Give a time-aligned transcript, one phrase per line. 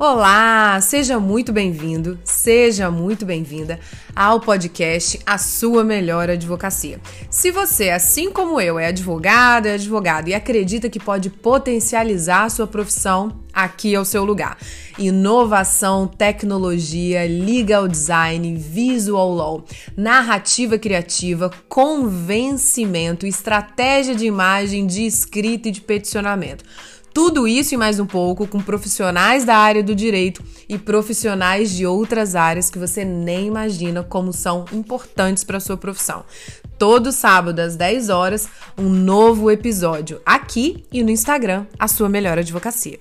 [0.00, 3.80] Olá, seja muito bem-vindo, seja muito bem-vinda
[4.14, 7.00] ao podcast A Sua Melhor Advocacia.
[7.28, 12.50] Se você, assim como eu, é advogado, é advogado e acredita que pode potencializar a
[12.50, 14.56] sua profissão, aqui é o seu lugar.
[14.96, 19.64] Inovação, tecnologia, legal design, visual law,
[19.96, 26.64] narrativa criativa, convencimento, estratégia de imagem, de escrita e de peticionamento.
[27.12, 31.86] Tudo isso e mais um pouco com profissionais da área do direito e profissionais de
[31.86, 36.24] outras áreas que você nem imagina como são importantes para sua profissão.
[36.78, 42.38] Todo sábado às 10 horas, um novo episódio aqui e no Instagram, a sua melhor
[42.38, 42.98] advocacia.